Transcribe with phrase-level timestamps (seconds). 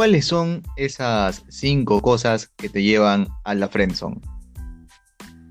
[0.00, 4.18] ¿cuáles son esas cinco cosas que te llevan a la friendzone?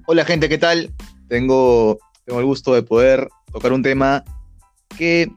[0.07, 0.91] Hola gente, ¿qué tal?
[1.27, 4.23] Tengo, tengo el gusto de poder tocar un tema
[4.97, 5.31] que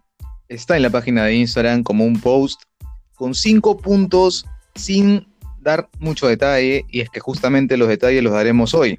[0.49, 2.63] está en la página de Instagram como un post
[3.15, 4.47] con cinco puntos
[4.77, 5.27] sin
[5.61, 8.99] dar mucho detalle y es que justamente los detalles los daremos hoy.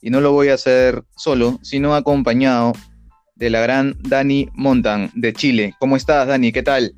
[0.00, 2.72] Y no lo voy a hacer solo, sino acompañado
[3.36, 5.74] de la gran Dani Montan de Chile.
[5.78, 6.50] ¿Cómo estás, Dani?
[6.50, 6.94] ¿Qué tal?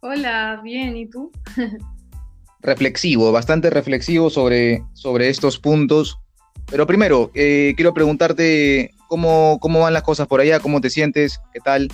[0.00, 1.32] Hola, bien, ¿y tú?
[2.60, 6.18] reflexivo, bastante reflexivo sobre, sobre estos puntos.
[6.70, 11.40] Pero primero, eh, quiero preguntarte cómo, cómo van las cosas por allá, cómo te sientes,
[11.52, 11.88] qué tal.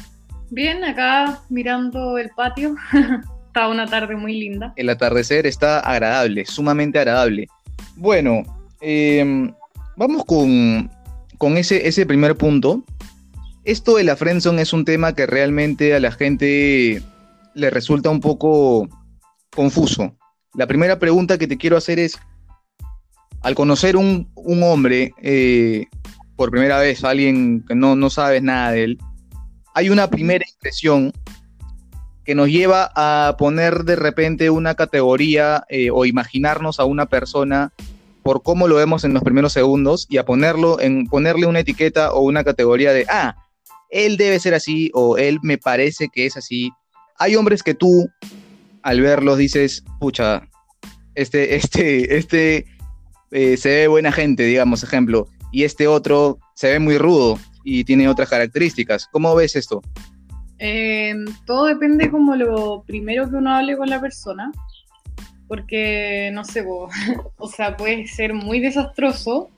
[0.51, 2.75] Bien, acá mirando el patio.
[3.47, 4.73] está una tarde muy linda.
[4.77, 7.47] El atardecer está agradable, sumamente agradable.
[7.97, 8.43] Bueno,
[8.81, 9.55] em,
[9.97, 10.91] vamos con,
[11.39, 12.85] con ese, ese primer punto.
[13.65, 17.03] Esto de la friendzone es un tema que realmente a la gente
[17.55, 18.89] le resulta un poco
[19.55, 20.17] confuso.
[20.55, 22.19] La primera pregunta que te quiero hacer es,
[23.43, 25.87] al conocer un, un hombre eh,
[26.37, 28.99] por primera vez, alguien que no, no sabes nada de él,
[29.75, 31.13] hay una primera impresión
[32.25, 37.73] que nos lleva a poner de repente una categoría eh, o imaginarnos a una persona
[38.23, 42.15] por cómo lo vemos en los primeros segundos y a ponerlo en ponerle una etiqueta
[42.15, 43.37] o una categoría de ah,
[43.91, 46.73] él debe ser así o él me parece que es así
[47.19, 48.09] hay hombres que tú,
[48.83, 50.49] al verlos, dices, pucha,
[51.15, 52.67] este, este, este
[53.31, 57.85] eh, se ve buena gente, digamos, ejemplo, y este otro se ve muy rudo y
[57.85, 59.09] tiene otras características.
[59.11, 59.83] ¿Cómo ves esto?
[60.59, 64.53] Em, todo depende como lo primero que uno hable con la persona,
[65.49, 66.65] porque no sé,
[67.37, 69.51] o sea, puede ser muy desastroso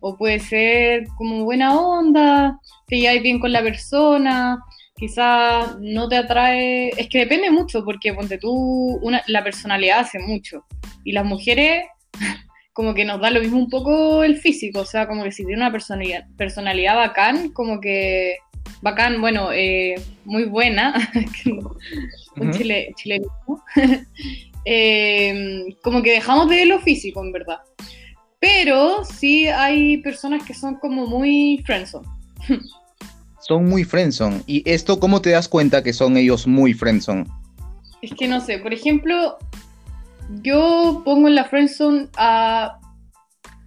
[0.00, 4.62] o puede ser como buena onda, que ya bien con la persona,
[4.96, 10.18] quizás no te atrae, es que depende mucho, porque ponte tú, una, la personalidad hace
[10.18, 10.64] mucho,
[11.04, 11.84] y las mujeres
[12.72, 15.44] como que nos da lo mismo un poco el físico, o sea, como que si
[15.44, 18.36] tiene una personalidad, personalidad bacán, como que
[18.82, 20.94] bacán, bueno, eh, muy buena,
[22.36, 22.92] un chile,
[24.64, 27.58] eh, como que dejamos de ver lo físico, en verdad.
[28.40, 32.06] Pero sí hay personas que son como muy friendzone.
[33.46, 34.42] Son muy friendzone.
[34.46, 37.26] ¿Y esto cómo te das cuenta que son ellos muy friendzone?
[38.00, 39.38] Es que no sé, por ejemplo,
[40.42, 42.78] yo pongo en la friendzone a...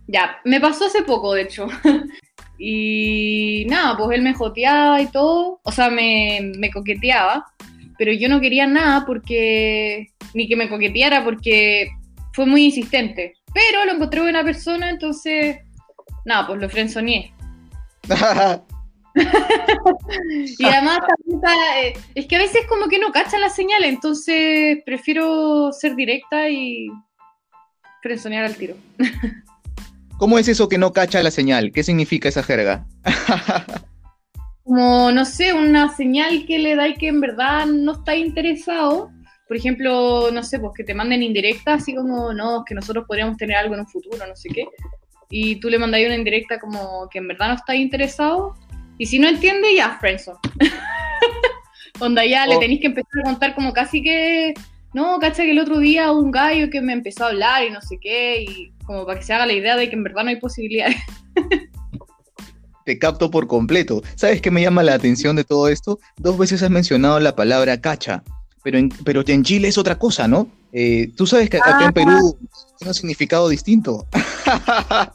[0.07, 1.67] Ya, me pasó hace poco, de hecho.
[2.57, 7.45] y nada, pues él me joteaba y todo, o sea, me, me coqueteaba,
[7.97, 10.07] pero yo no quería nada porque...
[10.33, 11.89] ni que me coqueteara porque
[12.33, 13.33] fue muy insistente.
[13.53, 15.57] Pero lo encontré buena persona, entonces,
[16.25, 17.31] nada, pues lo friendzoneé.
[20.59, 20.99] y además
[21.81, 26.49] eh, es que a veces como que no cachan la señal, entonces prefiero ser directa
[26.49, 26.89] y
[28.01, 28.75] frenzonear al tiro.
[30.17, 31.71] ¿Cómo es eso que no cacha la señal?
[31.71, 32.87] ¿Qué significa esa jerga?
[34.67, 39.09] como, no sé, una señal que le da y que en verdad no está interesado.
[39.47, 43.37] Por ejemplo, no sé, pues que te manden indirecta, así como, no, que nosotros podríamos
[43.37, 44.67] tener algo en un futuro, no sé qué.
[45.29, 48.55] Y tú le mandas una indirecta como que en verdad no está interesado
[48.97, 50.39] y si no entiende, ya, friendzone.
[51.99, 52.59] Onda ya le oh.
[52.59, 54.53] tenéis que empezar a contar como casi que,
[54.93, 57.81] no, cacha que el otro día un gallo que me empezó a hablar y no
[57.81, 60.29] sé qué, y como para que se haga la idea de que en verdad no
[60.29, 60.97] hay posibilidades.
[62.85, 64.01] Te capto por completo.
[64.15, 65.99] ¿Sabes qué me llama la atención de todo esto?
[66.15, 68.23] Dos veces has mencionado la palabra cacha,
[68.63, 70.47] pero en, pero en Chile es otra cosa, ¿no?
[70.73, 72.37] Eh, Tú sabes que acá en Perú
[72.77, 74.05] tiene un significado distinto.
[74.45, 75.11] Ah,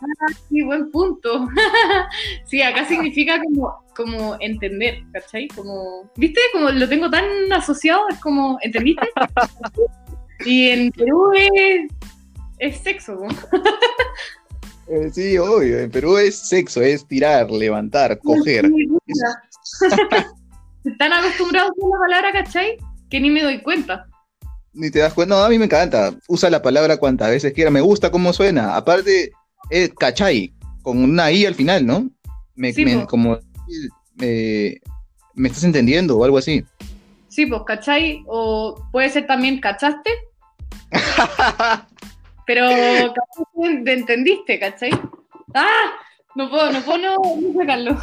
[0.48, 1.48] sí, buen punto.
[2.46, 5.48] sí, acá significa como, como entender, ¿cachai?
[5.48, 6.40] Como, ¿viste?
[6.52, 9.08] Como lo tengo tan asociado, es como, ¿entendiste?
[10.44, 11.90] y en Perú es,
[12.58, 13.18] es sexo.
[14.88, 18.68] Eh, sí, obvio, en Perú es sexo, es tirar, levantar, coger.
[20.84, 22.76] Están acostumbrados a la palabra, ¿cachai?
[23.12, 24.08] Que ni me doy cuenta
[24.72, 25.34] ni te das cuenta.
[25.34, 26.14] No, a mí me encanta.
[26.28, 27.70] Usa la palabra cuantas veces quiera.
[27.70, 28.76] Me gusta cómo suena.
[28.76, 29.32] Aparte,
[29.70, 32.10] es cachai, con una I al final, ¿no?
[32.54, 32.72] Me,
[33.06, 33.38] como
[34.16, 34.80] me,
[35.44, 36.64] estás entendiendo o algo así.
[37.28, 40.10] Sí, pues cachai, o puede ser también cachaste.
[42.46, 42.68] Pero
[43.84, 44.90] te entendiste, ¿cachai?
[45.54, 45.92] ¡Ah!
[46.34, 47.16] No puedo, no puedo no,
[47.58, 47.96] sacarlo.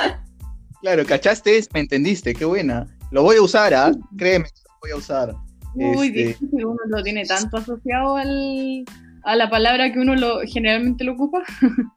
[0.82, 2.86] claro, cachaste me entendiste, qué buena.
[3.12, 3.92] Lo voy a usar, ¿ah?
[4.16, 5.36] Créeme, lo voy a usar.
[5.74, 6.46] Uy, este...
[6.64, 8.84] uno lo tiene tanto asociado al,
[9.22, 11.42] a la palabra que uno lo, generalmente lo ocupa.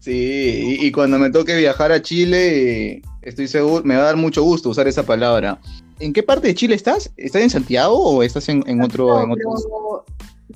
[0.00, 4.42] Sí, y, cuando me toque viajar a Chile, estoy seguro, me va a dar mucho
[4.42, 5.60] gusto usar esa palabra.
[6.00, 7.12] ¿En qué parte de Chile estás?
[7.16, 10.04] ¿Estás en Santiago o estás en, otro, en otro...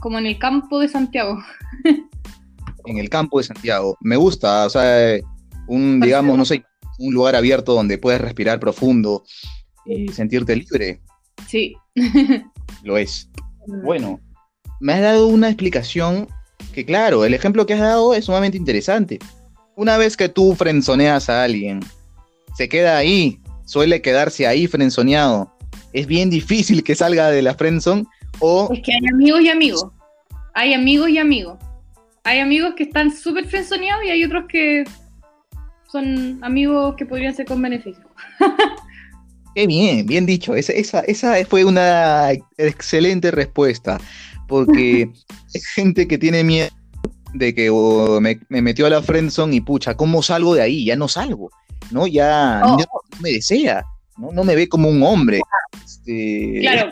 [0.01, 1.39] Como en el campo de Santiago.
[2.87, 3.97] en el campo de Santiago.
[4.01, 5.17] Me gusta, o sea,
[5.69, 6.65] un, digamos, no sé,
[6.99, 9.25] un lugar abierto donde puedes respirar profundo
[9.87, 11.00] y sentirte libre.
[11.49, 11.75] Sí.
[12.82, 13.29] Lo es.
[13.67, 14.20] Bueno,
[14.79, 16.29] me has dado una explicación
[16.75, 19.19] que, claro, el ejemplo que has dado es sumamente interesante.
[19.75, 21.81] Una vez que tú frenzoneas a alguien,
[22.58, 25.50] se queda ahí, suele quedarse ahí frenzoneado.
[25.94, 28.05] Es bien difícil que salga de la frenzone
[28.38, 28.69] o...
[28.70, 29.87] Es que hay amigos y amigos.
[30.52, 31.58] Hay amigos y amigos.
[32.25, 34.85] Hay amigos que están súper frenzoneados y hay otros que
[35.94, 38.02] son amigos que podrían ser con beneficio.
[39.55, 40.56] Qué bien, bien dicho.
[40.56, 44.00] Esa, esa, fue una excelente respuesta.
[44.49, 45.08] Porque
[45.55, 46.69] hay gente que tiene miedo
[47.32, 50.85] de que oh, me, metió a la friendzone y pucha, ¿cómo salgo de ahí?
[50.85, 51.50] Ya no salgo,
[51.93, 52.08] ¿no?
[52.08, 52.76] Ya, oh.
[52.76, 52.87] no,
[53.20, 53.85] me desea,
[54.19, 54.32] ¿no?
[54.32, 55.41] No me ve como un hombre.
[55.85, 56.58] Este...
[56.61, 56.91] Claro,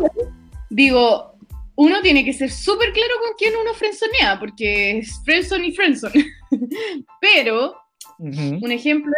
[0.68, 1.34] digo,
[1.76, 6.26] uno tiene que ser súper claro con quién uno frenzonea, porque es friendzone y friendzone.
[7.22, 7.83] Pero,
[8.18, 9.12] un ejemplo,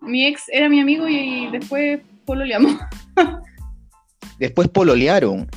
[0.00, 2.74] mi ex era mi amigo y después pololeamos.
[4.38, 5.48] Después pololearon.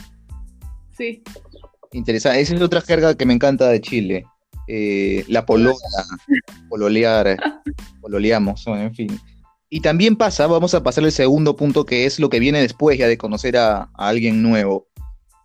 [0.98, 1.22] Sí.
[1.92, 2.42] Interesante.
[2.42, 4.26] Esa es otra jerga que me encanta de Chile.
[4.68, 5.76] Eh, la polola,
[6.70, 7.38] pololear,
[8.00, 9.20] pololeamos, en fin.
[9.70, 12.98] Y también pasa, vamos a pasar al segundo punto, que es lo que viene después
[12.98, 14.88] ya de conocer a, alguien nuevo,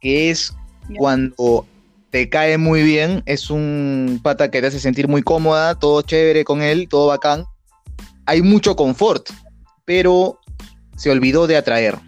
[0.01, 0.55] que es
[0.97, 1.67] cuando
[2.17, 6.45] te cae muy bien, es un pata que te hace sentir muy cómoda, todo chévere
[6.45, 7.45] con él, todo bacán.
[8.25, 9.29] Hay mucho confort,
[9.85, 10.41] pero
[10.97, 11.99] se olvidó de atraer.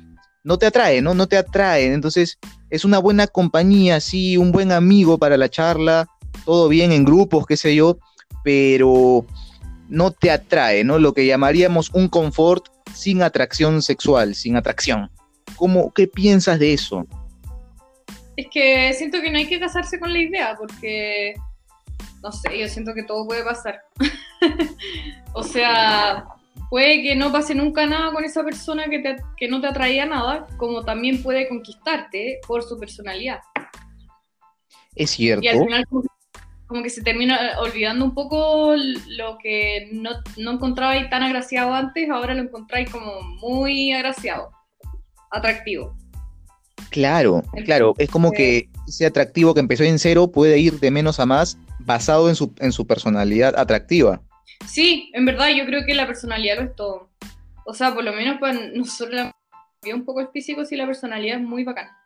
[0.45, 1.13] No te atrae, ¿no?
[1.13, 1.93] No te atrae.
[1.93, 2.39] Entonces,
[2.71, 6.09] es una buena compañía, sí, un buen amigo para la charla,
[6.47, 7.99] todo bien en grupos, qué sé yo,
[8.43, 9.27] pero
[9.91, 10.99] no te atrae, ¿no?
[10.99, 12.65] Lo que llamaríamos un confort
[12.95, 15.11] sin atracción sexual, sin atracción.
[15.57, 17.07] ¿Cómo, ¿Qué piensas de eso?
[18.39, 21.35] Es que siento que no hay que casarse con la idea, porque,
[22.23, 23.81] no sé, yo siento que todo puede pasar.
[25.33, 26.25] o sea,
[26.71, 30.47] puede que no pase nunca nada con esa persona que, que no te atraía nada,
[30.57, 33.41] como también puede conquistarte por su personalidad.
[34.95, 35.45] Es cierto.
[35.45, 41.11] Y al final como, que se termina olvidando un poco lo que no, no encontrabais
[41.11, 44.53] tan agraciado antes, ahora lo encontráis como muy agraciado,
[45.33, 45.97] atractivo.
[46.91, 51.21] Claro, claro, es como que ese atractivo que empezó en cero puede ir de menos
[51.21, 54.23] a más basado en su, en su personalidad atractiva.
[54.67, 57.11] Sí, en verdad yo creo que la personalidad lo es todo.
[57.67, 59.35] O sea, por lo menos para nosotros la
[59.95, 61.97] un poco el físico sí la personalidad es muy bacana.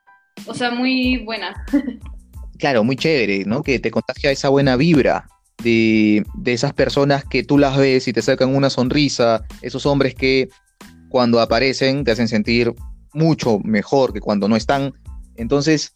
[0.46, 1.54] O sea, muy buena.
[2.58, 3.62] claro, muy chévere, ¿no?
[3.62, 5.26] Que te contagia esa buena vibra
[5.62, 10.14] de, de, esas personas que tú las ves y te sacan una sonrisa, esos hombres
[10.14, 10.48] que
[11.08, 12.72] cuando aparecen te hacen sentir
[13.12, 14.94] mucho mejor que cuando no están.
[15.36, 15.94] Entonces,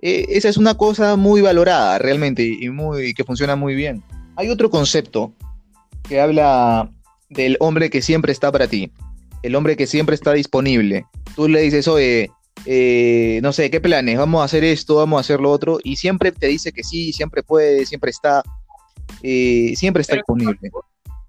[0.00, 4.02] eh, esa es una cosa muy valorada realmente y muy, que funciona muy bien.
[4.36, 5.32] Hay otro concepto
[6.08, 6.90] que habla
[7.28, 8.92] del hombre que siempre está para ti,
[9.42, 11.06] el hombre que siempre está disponible.
[11.36, 12.30] Tú le dices, oye,
[12.66, 14.18] eh, no sé, ¿qué planes?
[14.18, 17.12] Vamos a hacer esto, vamos a hacer lo otro, y siempre te dice que sí,
[17.12, 18.42] siempre puede, siempre está,
[19.22, 20.58] eh, siempre está disponible.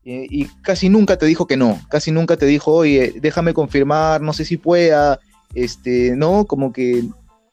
[0.06, 4.22] Eh, y casi nunca te dijo que no, casi nunca te dijo, oye, déjame confirmar,
[4.22, 5.20] no sé si pueda,
[5.54, 6.46] este, ¿no?
[6.46, 7.04] Como que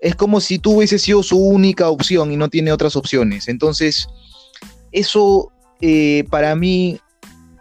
[0.00, 3.49] es como si tú hubieses sido su única opción y no tiene otras opciones.
[3.49, 4.09] Entonces,
[4.92, 5.52] eso
[6.30, 7.00] para mí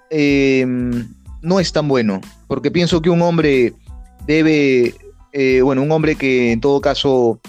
[0.09, 1.07] Em,
[1.41, 3.73] no es tan bueno, porque pienso que un hombre
[4.25, 4.95] debe,
[5.31, 7.39] eh, bueno, un hombre que en todo caso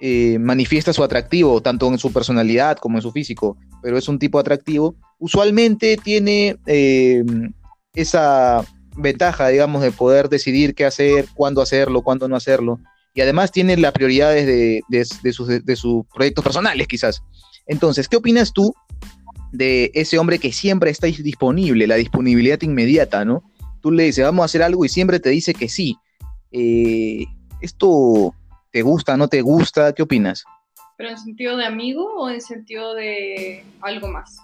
[0.00, 4.18] eh, manifiesta su atractivo, tanto en su personalidad como en su físico, pero es un
[4.18, 7.52] tipo atractivo, usualmente tiene em,
[7.94, 8.64] esa
[8.96, 12.80] ventaja, digamos, de poder decidir qué hacer, cuándo hacerlo, cuándo no hacerlo,
[13.14, 17.22] y además tiene las prioridades de, de, sus, de sus proyectos personales, quizás.
[17.66, 18.74] Entonces, ¿qué opinas tú
[19.52, 23.42] de ese hombre que siempre está disponible, la disponibilidad inmediata, ¿no?
[23.80, 25.96] Tú le dices, vamos a hacer algo y siempre te dice que sí.
[26.52, 27.24] Eh,
[27.60, 28.34] ¿Esto
[28.70, 29.92] te gusta, no te gusta?
[29.92, 30.44] ¿Qué opinas?
[30.96, 34.36] ¿Pero en sentido de amigo o en sentido de algo más?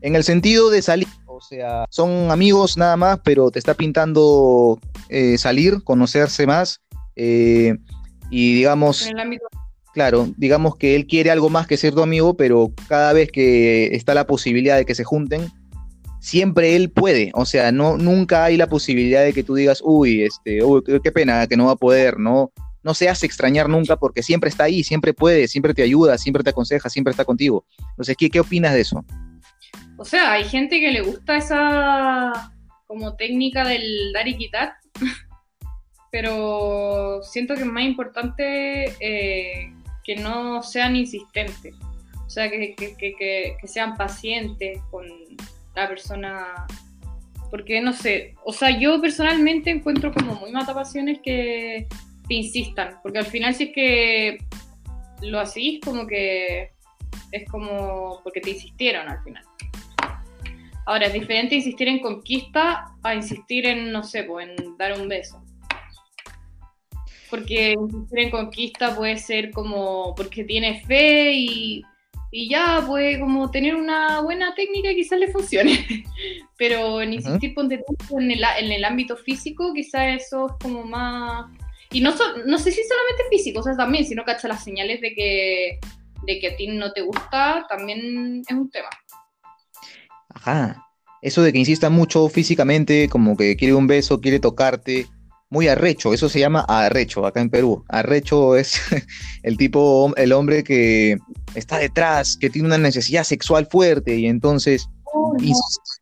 [0.00, 4.78] En el sentido de salir, o sea, son amigos nada más, pero te está pintando
[5.08, 6.80] eh, salir, conocerse más,
[7.16, 7.76] eh,
[8.30, 9.06] y digamos...
[9.06, 9.46] En el ámbito
[9.96, 13.86] claro, digamos que él quiere algo más que ser tu amigo, pero cada vez que
[13.96, 15.50] está la posibilidad de que se junten,
[16.20, 17.30] siempre él puede.
[17.32, 21.12] O sea, no, nunca hay la posibilidad de que tú digas, uy, este, uy, qué
[21.12, 24.64] pena que no va a poder, no, no se hace extrañar nunca porque siempre está
[24.64, 27.64] ahí, siempre puede, siempre te ayuda, siempre te aconseja, siempre está contigo.
[27.92, 29.02] Entonces, ¿qué, qué opinas de eso?
[29.96, 32.52] O sea, hay gente que le gusta esa
[32.86, 34.74] como técnica del dar y quitar,
[36.10, 39.72] pero siento que es más importante eh,
[40.04, 41.74] que no sean insistentes.
[42.26, 45.06] O sea, que, que, que, que, sean pacientes con
[45.74, 46.66] la persona.
[47.50, 51.86] Porque no sé, o sea, yo personalmente encuentro como muy matapasiones que
[52.28, 52.98] te insistan.
[53.02, 54.38] Porque al final, si es que
[55.22, 56.72] lo hacís, como que
[57.32, 59.44] es como porque te insistieron al final.
[60.86, 65.08] Ahora, es diferente insistir en conquista a insistir en, no sé, pues, en dar un
[65.08, 65.42] beso.
[67.28, 71.82] Porque insistir en conquista puede ser como porque tiene fe y,
[72.48, 76.04] ya puede como tener una buena técnica y quizás le funcione.
[76.56, 81.50] Pero en insistir en el, en el ámbito físico, quizás eso es como más...
[81.90, 82.14] Y no,
[82.44, 85.78] no sé si solamente físico, o sea, también, si no cacha las señales de que,
[86.26, 88.90] de que a ti no te gusta, también es un tema.
[90.36, 90.82] Ajá.
[91.22, 95.06] Eso de que insista mucho físicamente, como que quiere un beso, quiere tocarte,
[95.48, 97.84] muy arrecho, eso se llama arrecho acá en Perú.
[97.88, 98.80] Arrecho es
[99.42, 101.18] el tipo, el hombre que
[101.54, 104.88] está detrás, que tiene una necesidad sexual fuerte y entonces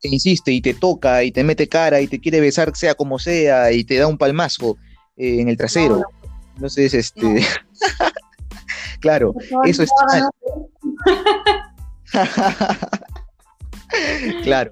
[0.01, 3.71] insiste, y te toca y te mete cara y te quiere besar sea como sea
[3.71, 4.77] y te da un palmazo
[5.15, 6.01] eh, en el trasero.
[6.55, 7.45] Entonces, este...
[8.99, 9.33] claro,
[9.65, 9.89] eso es...
[14.43, 14.71] claro.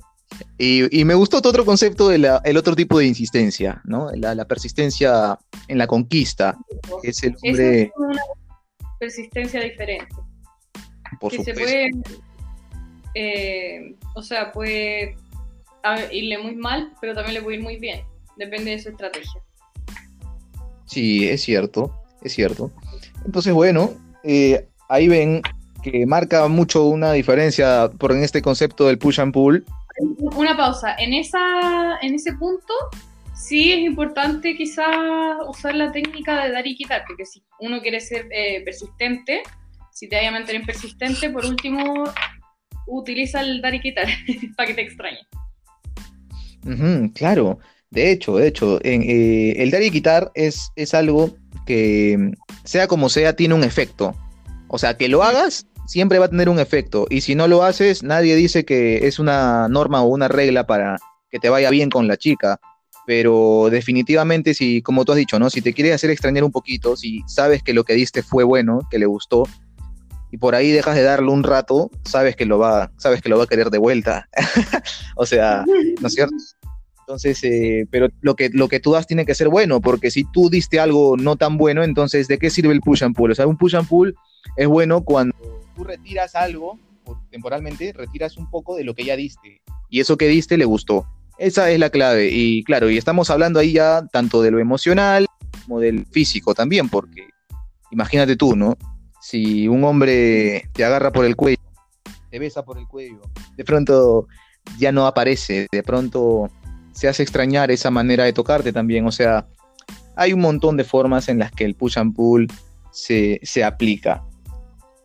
[0.57, 4.09] Y, me gustó otro concepto del el otro tipo de insistencia, ¿no?
[4.15, 6.57] La, persistencia en la conquista.
[7.03, 7.81] es el hombre...
[7.83, 8.21] Es una
[8.99, 10.15] persistencia diferente.
[11.19, 11.91] Por que se puede,
[13.13, 15.15] eh, o sea, puede
[16.11, 18.01] irle muy mal, pero también le puede ir muy bien.
[18.37, 19.41] Depende de su estrategia.
[20.85, 22.71] Sí, es cierto, es cierto.
[23.25, 23.93] Entonces, bueno,
[24.23, 25.41] eh, ahí ven
[25.83, 29.63] que marca mucho una diferencia por en este concepto del push and pull
[29.97, 30.95] una pausa.
[30.97, 32.73] En, esa, en ese punto,
[33.35, 34.87] sí es importante quizás
[35.47, 39.43] usar la técnica de dar y quitar, porque si uno quiere ser eh, persistente,
[39.91, 42.05] si te vaya a mantener persistente, por último,
[42.87, 44.07] utiliza el dar y quitar
[44.57, 45.19] para que te extrañe.
[47.13, 47.59] claro,
[47.91, 51.35] de hecho, de hecho, eh, el dar y quitar es, es algo
[51.67, 52.31] que,
[52.63, 54.15] sea como sea, tiene un efecto.
[54.67, 57.07] O sea, que lo hagas siempre va a tener un efecto.
[57.09, 60.97] Y si no lo haces, nadie dice que es una norma o una regla para
[61.29, 62.59] que te vaya bien con la chica.
[63.05, 65.49] Pero definitivamente, si, como tú has dicho, ¿no?
[65.49, 68.79] Si te quieres hacer extrañar un poquito, si sabes que lo que diste fue bueno,
[68.89, 69.43] que le gustó,
[70.31, 73.37] y por ahí dejas de darle un rato, sabes que lo va, sabes que lo
[73.37, 74.27] va a querer de vuelta.
[75.15, 75.63] o sea,
[76.01, 76.35] ¿no es cierto?
[77.01, 80.23] Entonces, eh, pero lo que, lo que tú das tiene que ser bueno, porque si
[80.23, 83.31] tú diste algo no tan bueno, entonces, ¿de qué sirve el push and pull?
[83.31, 84.15] O sea, un push and pull
[84.55, 85.35] es bueno cuando
[85.75, 86.79] tú retiras algo,
[87.29, 89.61] temporalmente, retiras un poco de lo que ya diste.
[89.89, 91.05] Y eso que diste le gustó.
[91.37, 92.29] Esa es la clave.
[92.31, 95.25] Y claro, y estamos hablando ahí ya tanto de lo emocional
[95.63, 97.27] como del físico también, porque
[97.91, 98.77] imagínate tú, ¿no?
[99.21, 101.61] Si un hombre te agarra por el cuello,
[102.29, 103.21] te besa por el cuello,
[103.55, 104.27] de pronto
[104.77, 106.49] ya no aparece, de pronto
[106.91, 109.07] se hace extrañar esa manera de tocarte también.
[109.07, 109.47] O sea,
[110.15, 112.47] hay un montón de formas en las que el push and pull
[112.91, 114.23] se, se aplica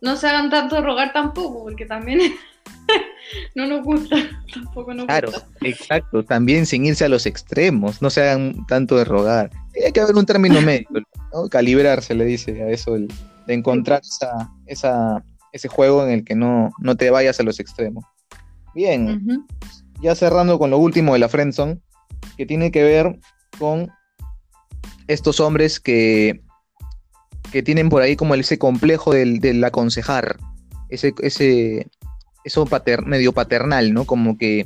[0.00, 2.20] no se hagan tanto rogar tampoco, porque también
[3.54, 4.16] no nos gusta,
[4.54, 9.04] tampoco nos claro, exacto, también sin irse a los extremos, no se hagan tanto de
[9.04, 9.50] rogar.
[9.72, 10.88] Tiene que haber un término medio,
[11.32, 11.48] ¿no?
[11.48, 16.70] calibrarse, le dice a eso, de encontrar esa, esa, ese juego en el que no,
[16.80, 18.04] no te vayas a los extremos.
[18.74, 19.46] Bien,
[20.00, 21.80] ya cerrando con lo último de la Friendzone,
[22.36, 23.18] que tiene que ver
[23.58, 23.90] con
[25.08, 26.42] estos hombres que
[27.52, 30.36] que tienen por ahí como ese complejo del, aconsejar,
[30.88, 31.86] ese, ese,
[32.44, 32.66] eso
[33.04, 34.04] medio paternal, ¿no?
[34.04, 34.64] Como que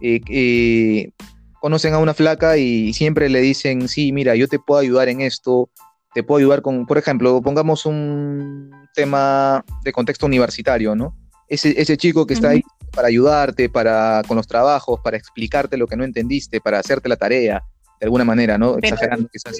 [0.00, 1.12] eh,
[1.60, 5.20] conocen a una flaca y siempre le dicen, sí, mira, yo te puedo ayudar en
[5.20, 5.70] esto,
[6.14, 11.16] te puedo ayudar con, por ejemplo, pongamos un tema de contexto universitario, ¿no?
[11.48, 12.62] Ese, ese chico que está ahí
[12.92, 17.16] para ayudarte, para, con los trabajos, para explicarte lo que no entendiste, para hacerte la
[17.16, 17.62] tarea,
[18.00, 18.76] de alguna manera, ¿no?
[18.78, 19.56] Exagerando quizás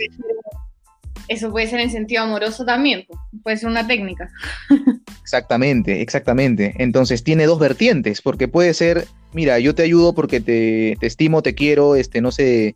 [1.29, 3.05] eso puede ser en sentido amoroso también,
[3.43, 4.31] puede ser una técnica.
[5.23, 6.75] Exactamente, exactamente.
[6.79, 11.55] Entonces tiene dos vertientes, porque puede ser, mira, yo te ayudo porque te, estimo, te
[11.55, 12.75] quiero, este, no sé,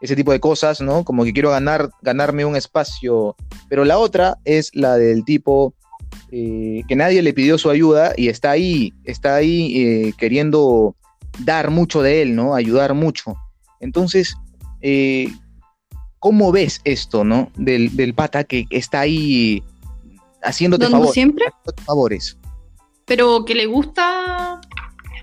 [0.00, 1.04] ese tipo de cosas, ¿no?
[1.04, 3.36] Como que quiero ganar, ganarme un espacio.
[3.68, 5.74] Pero la otra es la del tipo
[6.32, 10.96] eh, que nadie le pidió su ayuda y está ahí, está ahí eh, queriendo
[11.40, 12.54] dar mucho de él, ¿no?
[12.54, 13.34] Ayudar mucho.
[13.80, 14.34] Entonces,
[14.80, 15.28] eh,
[16.20, 17.50] ¿Cómo ves esto, no?
[17.56, 19.62] Del, del pata que está ahí
[20.42, 21.12] haciéndote favores.
[21.12, 21.46] siempre?
[21.84, 22.38] favores.
[23.06, 24.60] Pero que le gusta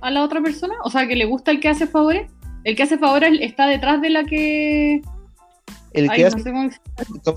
[0.02, 2.30] a la otra persona, o sea, que le gusta el que hace favores.
[2.64, 5.02] El que hace favores está detrás de la que
[5.94, 6.44] el que hace...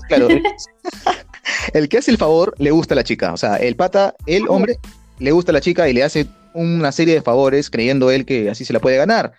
[0.07, 0.27] claro,
[1.73, 3.33] el que hace el favor le gusta a la chica.
[3.33, 4.77] O sea, el pata, el hombre,
[5.19, 8.49] le gusta a la chica y le hace una serie de favores creyendo él que
[8.49, 9.33] así se la puede ganar.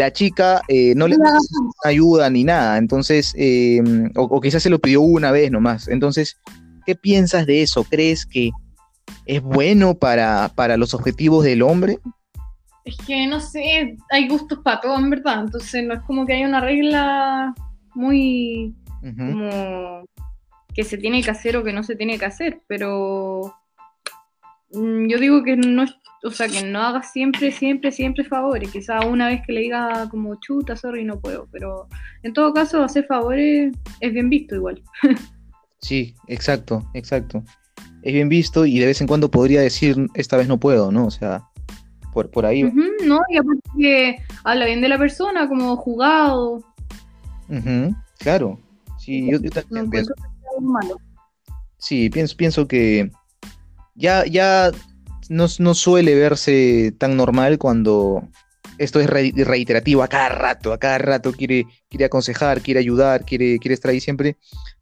[0.00, 1.36] La chica eh, no le da
[1.84, 3.82] ayuda ni nada, entonces, eh,
[4.16, 5.88] o, quizás se lo pidió una vez nomás.
[5.88, 6.38] Entonces,
[6.86, 7.84] ¿qué piensas de eso?
[7.84, 8.48] ¿Crees que
[9.26, 11.98] es bueno para, para los objetivos del hombre?
[12.86, 15.40] Es que no sé, hay gustos para todo, en verdad.
[15.40, 17.54] Entonces, no es como que hay una regla
[17.94, 20.04] muy como
[20.74, 23.54] que se tiene que hacer o que no se tiene que hacer, pero
[24.72, 28.70] mm, yo digo que no es, o sea, que no haga siempre, siempre, siempre favores,
[28.70, 31.88] quizá una vez que le diga como chuta, sorry, no puedo, pero
[32.22, 34.82] en todo caso hacer favores es bien visto igual.
[35.80, 37.42] sí, exacto, exacto.
[38.02, 41.06] Es bien visto y de vez en cuando podría decir, esta vez no puedo, ¿no?
[41.06, 41.42] O sea,
[42.12, 42.64] por, por ahí.
[43.04, 46.62] no, y aparte que habla bien de la persona, como jugado.
[48.18, 48.60] claro,
[48.98, 50.14] sí, yo, también pienso.
[51.78, 53.10] Sí, pienso, pienso que
[53.94, 54.70] ya, ya
[55.30, 58.28] no, suele verse tan normal cuando
[58.78, 63.58] esto es reiterativo a cada rato, a cada rato quiere, quiere aconsejar, quiere ayudar, quiere,
[63.58, 64.36] quiere estar ahí siempre.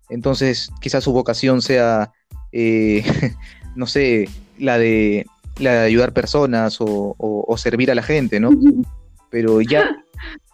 [0.08, 2.12] Entonces, quizás su vocación sea,
[2.52, 3.04] eh,
[3.76, 4.28] no sé,
[4.58, 5.26] la de,
[5.58, 8.50] la de ayudar personas o, o, servir a la gente, ¿no?
[9.30, 10.02] Pero ya,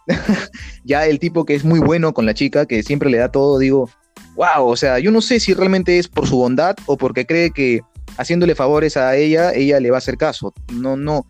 [0.83, 3.59] ya el tipo que es muy bueno con la chica, que siempre le da todo,
[3.59, 3.89] digo,
[4.35, 7.51] wow, o sea, yo no sé si realmente es por su bondad o porque cree
[7.51, 7.79] que
[8.17, 10.53] haciéndole favores a ella, ella le va a hacer caso.
[10.73, 11.25] No, no.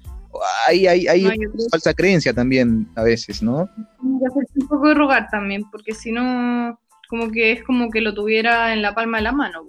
[0.68, 1.26] Hay, hay, hay
[1.72, 3.70] falsa creencia también a veces, ¿no?
[4.02, 6.78] un poco de rogar también, porque si no,
[7.08, 9.62] como que es como que lo tuviera en la palma de la mano.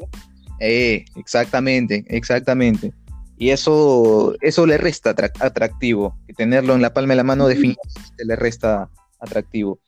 [0.58, 2.92] Eh, exactamente, exactamente.
[3.38, 6.16] Y eso, eso le resta atractivo.
[6.36, 8.88] Tenerlo en la palma de la mano definitivamente le resta
[9.20, 9.78] atractivo.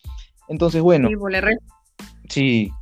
[0.49, 1.09] Entonces, bueno.
[1.09, 1.65] Sí, le resta.
[2.29, 2.73] sí,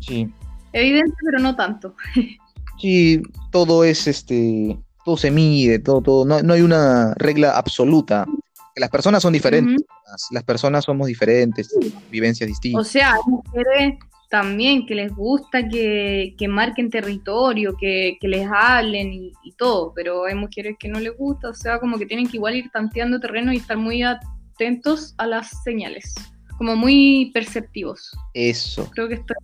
[0.00, 0.30] Sí.
[0.72, 1.94] Evidente, pero no tanto.
[2.80, 8.26] sí, todo es este, todo se mide, todo, todo, no, hay una regla absoluta.
[8.74, 9.86] Las personas son diferentes,
[10.30, 11.74] las personas somos diferentes,
[12.10, 12.80] vivencias distintas.
[12.80, 19.32] O sea, hay mujeres también que les gusta que, marquen territorio, que, les hablen y,
[19.44, 22.36] y, todo, pero hay mujeres que no les gusta, o sea, como que tienen que
[22.36, 26.14] igual ir tanteando terreno y estar muy atentos a las señales,
[26.58, 28.10] como muy perceptivos.
[28.34, 28.90] Eso.
[28.90, 29.34] Creo que esto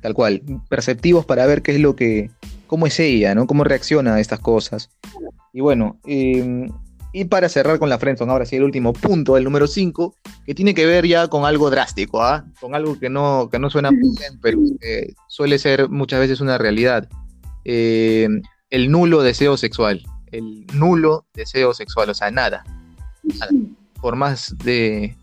[0.00, 2.30] tal cual, perceptivos para ver qué es lo que,
[2.70, 3.48] cómo es ella, ¿no?
[3.48, 4.90] Cómo reacciona a estas cosas.
[5.52, 6.70] Y bueno, em,
[7.12, 10.14] y para cerrar con la friendzone, ahora sí el último punto, el número 5,
[10.46, 12.44] que tiene que ver ya con algo drástico, ¿ah?
[12.60, 14.60] Con algo que no, que no suena muy bien, pero
[15.26, 17.08] suele ser muchas veces una realidad.
[17.64, 20.04] Em, el nulo deseo sexual.
[20.30, 22.62] El nulo deseo sexual, o sea, nada.
[24.00, 25.16] Por más de,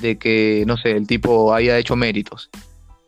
[0.00, 2.48] de que, no sé, el tipo haya hecho méritos.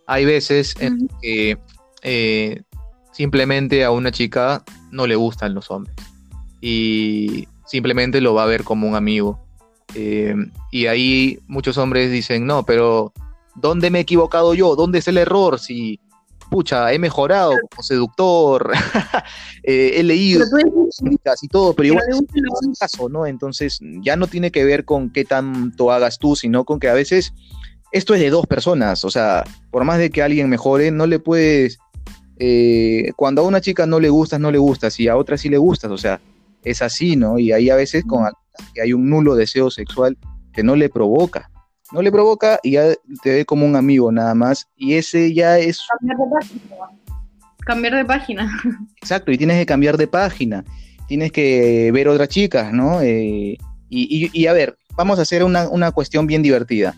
[0.07, 1.57] Hay veces en que
[2.03, 2.63] eh,
[3.15, 5.95] simplemente a una chica no le gustan los hombres
[6.61, 9.39] y simplemente lo va a ver como un amigo.
[9.95, 10.35] Eh,
[10.71, 13.13] y ahí muchos hombres dicen, no, pero
[13.55, 14.75] ¿dónde me he equivocado yo?
[14.75, 15.61] ¿Dónde es el error?
[15.61, 16.01] Si,
[16.51, 18.73] pucha, he mejorado como seductor,
[19.63, 20.45] eh, he leído
[21.43, 23.27] y todo, pero igual es caso, ¿no?
[23.27, 26.95] Entonces ya no tiene que ver con qué tanto hagas tú, sino con que a
[26.95, 27.35] veces
[27.93, 31.19] esto es de dos personas, o sea, por más de que alguien mejore, no le
[31.19, 31.79] puedes,
[32.39, 35.49] eh, cuando a una chica no le gustas, no le gustas, y a otra sí
[35.49, 36.21] le gustas, o sea,
[36.63, 37.39] es así, ¿no?
[37.39, 38.25] Y ahí a veces con
[38.75, 40.17] que hay un nulo deseo sexual
[40.53, 41.51] que no le provoca,
[41.93, 45.59] no le provoca y ya te ve como un amigo nada más, y ese ya
[45.59, 45.81] es...
[45.99, 46.77] Cambiar de página.
[47.67, 48.61] Cambiar de página.
[49.03, 50.65] Exacto, y tienes que cambiar de página,
[51.09, 53.01] tienes que ver otras chicas, ¿no?
[53.03, 53.59] Eh,
[53.97, 56.97] y, a ver, vamos a hacer una, una cuestión bien divertida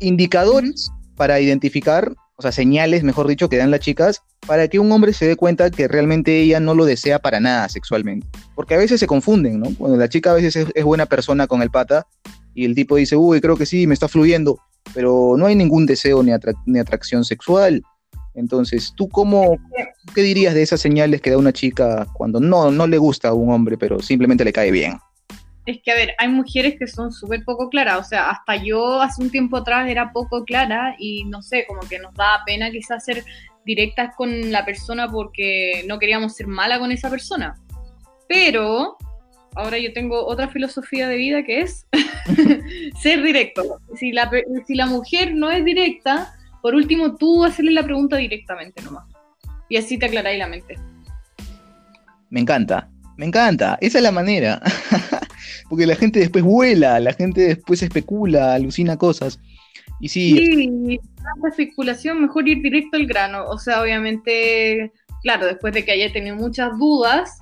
[0.00, 4.90] indicadores para identificar, o sea, señales, mejor dicho, que dan las chicas para que un
[4.92, 8.26] hombre se dé cuenta que realmente ella no lo desea para nada sexualmente.
[8.54, 9.66] Porque a veces se confunden, ¿no?
[9.76, 12.06] Cuando la chica a veces es, buena persona con el pata
[12.54, 14.58] y el tipo dice, uy, creo que sí, me está fluyendo,
[14.94, 16.32] pero no hay ningún deseo ni,
[16.64, 17.82] ni atracción sexual.
[18.32, 19.58] Entonces, ¿tú cómo,
[20.14, 23.34] qué dirías de esas señales que da una chica cuando no, no le gusta a
[23.34, 24.94] un hombre, pero simplemente le cae bien?
[25.70, 29.00] Es que, a ver, hay mujeres que son súper poco claras, o sea, hasta yo
[29.00, 32.70] hace un tiempo atrás era poco clara y no sé, como que nos da pena
[32.70, 33.24] quizás ser
[33.64, 37.54] directas con la persona porque no queríamos ser mala con esa persona.
[38.28, 38.96] Pero
[39.54, 41.86] ahora yo tengo otra filosofía de vida que es
[43.02, 43.80] ser directo.
[43.96, 44.30] Si la,
[44.66, 49.04] si la mujer no es directa, por último tú hacerle la pregunta directamente nomás.
[49.68, 50.78] Y así te aclaráis la mente.
[52.28, 54.60] Me encanta, me encanta, esa es la manera.
[55.70, 59.40] porque la gente después vuela, la gente después especula, alucina cosas.
[60.00, 63.46] Y sí, Sí, tanta especulación, mejor ir directo al grano.
[63.46, 67.38] O sea, obviamente, claro, después de que haya tenido muchas dudas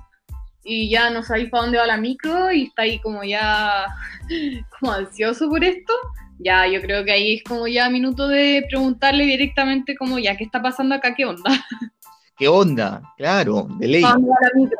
[0.63, 3.85] y ya no sabéis para dónde va la micro y está ahí como ya
[4.79, 5.93] como ansioso por esto,
[6.37, 10.43] ya yo creo que ahí es como ya minuto de preguntarle directamente como ya, ¿qué
[10.43, 11.15] está pasando acá?
[11.15, 11.49] ¿Qué onda?
[12.39, 13.01] ¿qué onda?
[13.17, 14.01] Claro, de ley.
[14.01, 14.79] ¿Para dónde va la micro?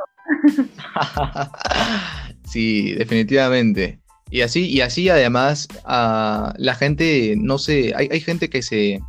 [2.49, 3.99] Sí, definitivamente.
[4.31, 8.99] Y así, y así además, ah, la gente, no sé, hay, hay gente que se,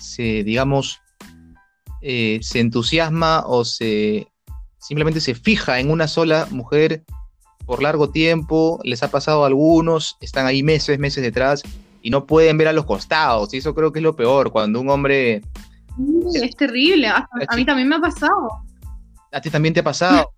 [0.00, 1.00] se digamos,
[2.02, 4.26] eh, se entusiasma o se
[4.80, 7.02] simplemente se fija en una sola mujer
[7.66, 11.62] por largo tiempo, les ha pasado a algunos, están ahí meses, meses detrás
[12.00, 13.52] y no pueden ver a los costados.
[13.52, 15.42] Y eso creo que es lo peor, cuando un hombre,
[16.32, 18.48] Sí, es terrible, hasta- a mí también me ha pasado.
[19.32, 20.30] a ti también te ha pasado,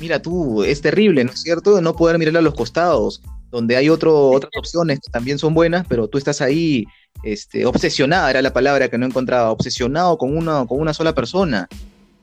[0.00, 1.80] mira tú, es terrible, ¿no es cierto?
[1.80, 5.86] No poder mirar a los costados, donde hay otro, otras opciones que también son buenas,
[5.88, 6.84] pero tú estás ahí,
[7.22, 11.68] este, obsesionada, era la palabra que no encontraba, obsesionado con una, con una sola persona.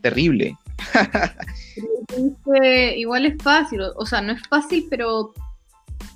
[0.02, 0.56] Terrible.
[2.16, 5.34] Dice, igual es fácil, o o sea, no es fácil, pero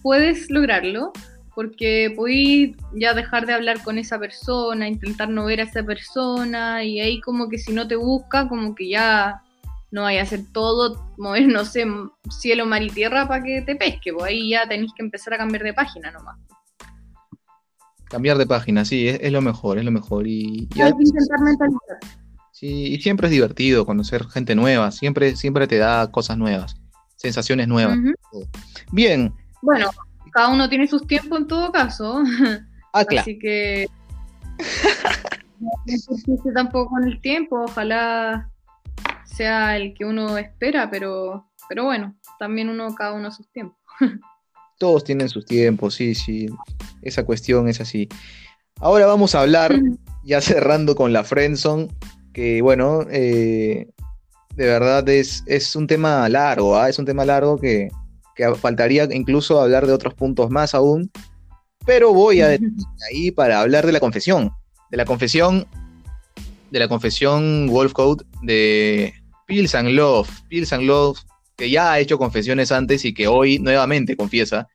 [0.03, 1.11] puedes lograrlo,
[1.55, 6.83] porque puedes ya dejar de hablar con esa persona, intentar no ver a esa persona,
[6.83, 9.41] y ahí como que si no te busca, como que ya
[9.91, 11.85] no vaya a hacer todo, mover, no sé,
[12.29, 15.37] cielo, mar y tierra para que te pesque, pues ahí ya tenés que empezar a
[15.37, 16.37] cambiar de página nomás.
[18.05, 20.27] Cambiar de página, sí, es, es lo mejor, es lo mejor.
[20.27, 21.97] Y, y Hay que intentar mentalizar.
[22.51, 26.75] Sí, y siempre es divertido conocer gente nueva, siempre, siempre te da cosas nuevas,
[27.15, 27.97] sensaciones nuevas.
[27.97, 28.13] Ujú.
[28.91, 29.89] Bien, Bueno,
[30.31, 32.21] cada uno tiene sus tiempos en todo caso.
[32.93, 33.87] ah, claro, Así que
[35.59, 38.49] no tampoco con el tiempo, ojalá
[39.39, 43.79] sea el que uno espera, pero, pero bueno, también uno, cada uno a sus tiempos.
[44.77, 46.47] todos tienen sus tiempos, sí, sí,
[47.01, 48.09] esa cuestión es así.
[48.81, 49.73] Ahora vamos a hablar,
[50.25, 51.87] ya cerrando con la Friendzone,
[52.33, 53.87] que bueno, eh,
[54.57, 56.89] de verdad es, es un tema largo, ¿ah?
[56.89, 57.87] es un tema largo que,
[58.35, 61.09] que faltaría incluso hablar de otros puntos más aún,
[61.85, 64.51] pero voy a detenerme ahí para hablar de la confesión,
[64.91, 65.65] de la confesión,
[66.71, 69.13] de la confesión Wolf Code de
[69.49, 71.19] Pills and Love, Pills and Love,
[71.57, 74.67] que ya ha hecho confesiones antes y que hoy nuevamente confiesa,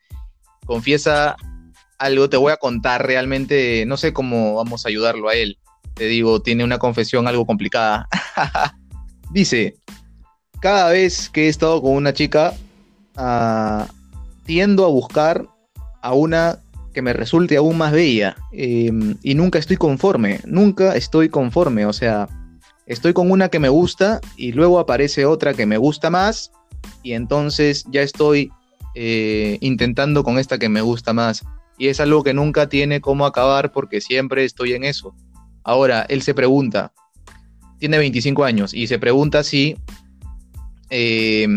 [0.67, 1.37] confiesa
[1.97, 5.59] algo, te voy a contar realmente, no sé cómo vamos a ayudarlo a él,
[5.95, 8.09] te digo, tiene una confesión algo complicada.
[9.31, 9.77] Dice,
[10.61, 12.53] cada vez que he estado con una chica,
[13.17, 13.87] ah,
[14.45, 15.47] tiendo a buscar
[16.03, 16.59] a una
[16.93, 18.91] que me resulte aún más bella eh,
[19.23, 22.29] y nunca estoy conforme, nunca estoy conforme, o sea,
[22.87, 26.53] estoy con una que me gusta y luego aparece otra que me gusta más
[27.03, 28.51] y entonces ya estoy
[28.95, 31.45] eh, intentando con esta que me gusta más
[31.79, 35.15] y es algo que nunca tiene cómo acabar porque siempre estoy en eso.
[35.65, 36.93] Ahora, él se pregunta,
[37.79, 39.77] tiene 25 años y se pregunta si
[40.91, 41.49] eh,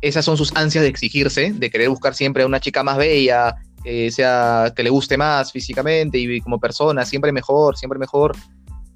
[0.00, 3.56] esas son sus ansias de exigirse, de querer buscar siempre a una chica más bella,
[3.82, 8.36] que sea que le guste más físicamente y como persona, siempre mejor, siempre mejor.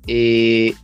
[0.07, 0.75] Eh,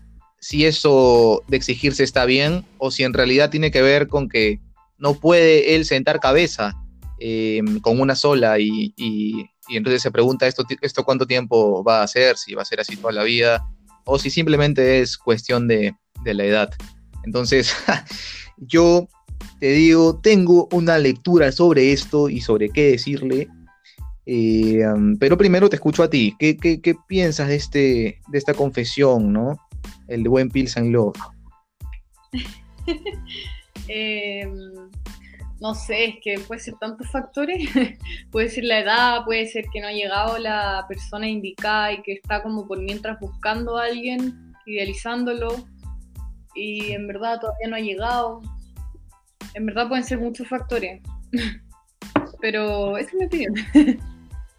[0.47, 4.61] si eso de exigirse está bien o si en realidad tiene que ver con que
[4.97, 6.73] no puede él sentar cabeza
[7.19, 12.07] eh, con una sola y, y, entonces se pregunta esto, esto cuánto tiempo va a
[12.07, 13.67] ser, si va a ser así toda la vida
[14.05, 16.71] o si simplemente es cuestión de, de la edad.
[17.25, 17.75] Entonces,
[18.57, 19.09] yo
[19.59, 23.49] te digo, tengo una lectura sobre esto y sobre qué decirle.
[24.29, 26.37] Um, pero primero te escucho a ti.
[26.39, 29.57] ¿Qué, qué, qué piensas de, este, de esta confesión, no?
[30.09, 31.17] El buen Pills and Love.
[33.89, 34.49] eh,
[35.61, 37.69] no sé, es que puede ser tantos factores.
[38.31, 42.13] puede ser la edad, puede ser que no ha llegado la persona indicada y que
[42.13, 45.67] está como por mientras buscando a alguien, idealizándolo,
[46.55, 48.43] y en verdad todavía no ha llegado.
[49.55, 51.01] En verdad pueden ser muchos factores.
[52.41, 53.55] Pero esa es mi opinión.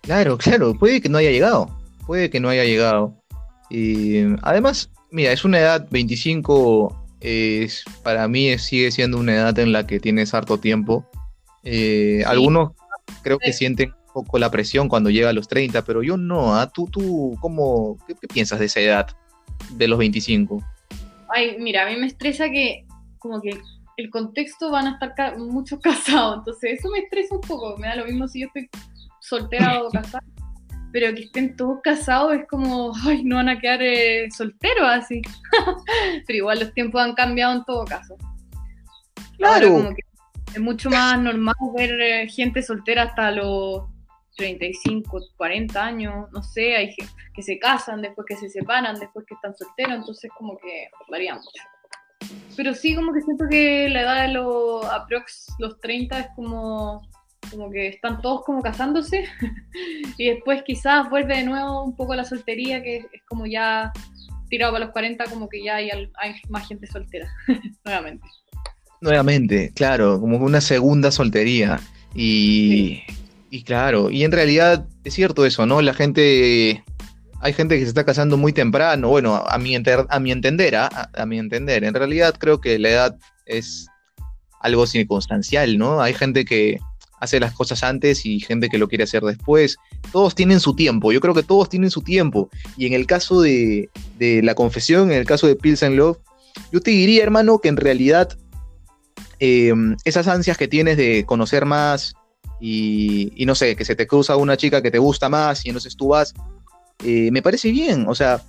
[0.02, 1.70] Claro, claro, puede que no haya llegado.
[2.06, 3.14] Puede que no haya llegado.
[3.70, 9.58] Y además, mira, es una edad 25 es, para mí es, sigue siendo una edad
[9.60, 11.06] en la que tienes harto tiempo.
[11.64, 12.24] Eh, sí.
[12.24, 12.72] Algunos
[13.24, 16.62] creo que sienten un poco la presión cuando llega a los 30, pero yo no.
[16.62, 16.68] ¿eh?
[16.74, 19.08] ¿Tú, tú cómo, qué, qué, piensas de esa edad,
[19.72, 20.64] de los 25?
[21.30, 22.86] Ay, mira, a mí me estresa que
[23.20, 23.60] como que
[23.98, 27.78] el contexto van a estar ca muchos casados, entonces eso me estresa un poco.
[27.78, 28.70] Me da lo mismo si yo estoy
[29.20, 30.24] soltera o casada.
[30.98, 35.22] Pero que estén todos casados es como, ay, no van a quedar eh, solteros así.
[36.26, 38.18] pero igual los tiempos han cambiado en todo caso.
[39.38, 39.92] Claro.
[40.56, 43.84] es mucho más normal ver eh, gente soltera hasta los
[44.38, 49.24] 35, 40 años, no sé, hay gente que se casan, después que se separan, después
[49.28, 51.64] que están solteros, entonces como que varía mucho.
[52.56, 57.08] Pero sí, como que siento que la edad de los aprox los 30 es como,
[57.50, 59.26] como que están todos como casándose
[60.18, 63.92] y después quizás vuelve de nuevo un poco la soltería, que es como ya
[64.50, 67.30] tirado para los 40, como que ya hay, hay más gente soltera,
[67.86, 68.28] nuevamente.
[69.02, 71.80] Nuevamente, claro, como una segunda soltería.
[72.16, 73.04] Y,
[73.52, 75.82] y claro, y en realidad es cierto eso, ¿no?
[75.82, 76.84] La gente,
[77.42, 81.10] hay gente que se está casando muy temprano, bueno, a mi, a mi entender, ¿ah?
[81.14, 83.88] a, mi entender, en realidad creo que la edad es
[84.62, 86.02] algo circunstancial, ¿no?
[86.02, 86.80] Hay gente que
[87.20, 89.78] hace las cosas antes y gente que lo quiere hacer después.
[90.12, 92.50] Todos tienen su tiempo, yo creo que todos tienen su tiempo.
[92.78, 96.18] Y en el caso de, la confesión, en el caso de Pills and Love,
[96.72, 98.38] yo te diría, hermano, que en realidad
[99.40, 102.14] em, esas ansias que tienes de conocer más
[102.60, 105.96] y, no sé, que se te cruza una chica que te gusta más y entonces
[105.96, 106.34] tú vas,
[107.04, 108.42] eh, me parece bien, o sea,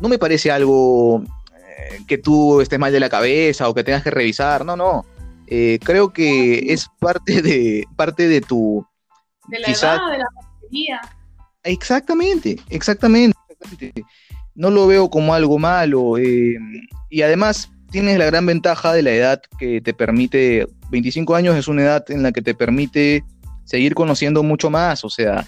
[0.00, 4.02] no me parece algo eh, que tú estés mal de la cabeza o que tengas
[4.02, 5.06] que revisar, no, no.
[5.46, 8.86] Eh, creo que es parte de, parte de tu...
[9.48, 11.00] De la edad, de la batería.
[11.62, 13.34] Exactamente, exactamente,
[14.54, 16.18] No lo veo como algo malo.
[16.18, 16.56] Eh,
[17.10, 21.68] y además tienes la gran ventaja de la edad que te permite, 25 años es
[21.68, 23.24] una edad en la que te permite
[23.64, 25.04] seguir conociendo mucho más.
[25.04, 25.46] O sea,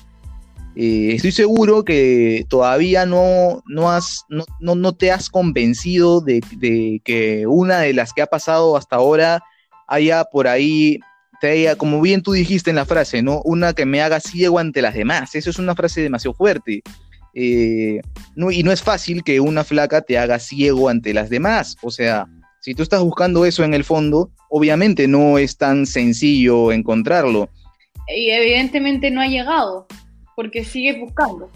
[0.76, 7.00] eh, estoy seguro que todavía no, no, has, no, no, te has convencido de, de,
[7.04, 9.42] que una de las que ha pasado hasta ahora
[9.88, 11.00] haya por ahí,
[11.40, 13.42] te haya, como bien tú dijiste en la frase, ¿no?
[13.44, 15.34] Una que me haga ciego ante las demás.
[15.34, 16.82] Eso es una frase demasiado fuerte.
[17.34, 18.00] Eh,
[18.36, 21.76] no, y no es fácil que una flaca te haga ciego ante las demás.
[21.82, 22.26] O sea,
[22.60, 27.48] si tú estás buscando eso en el fondo, obviamente no es tan sencillo encontrarlo.
[28.14, 29.86] Y evidentemente no ha llegado,
[30.34, 31.50] porque sigues buscando.